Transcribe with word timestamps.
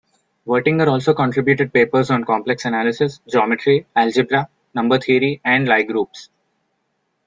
Wirtinger 0.47 0.87
also 0.87 1.13
contributed 1.13 1.71
papers 1.71 2.09
on 2.09 2.23
complex 2.25 2.65
analysis, 2.65 3.21
geometry, 3.29 3.85
algebra, 3.95 4.49
number 4.73 4.97
theory, 4.97 5.39
and 5.45 5.67
Lie 5.67 5.83
groups. 5.83 6.31